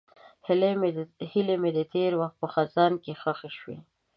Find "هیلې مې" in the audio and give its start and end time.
1.31-1.71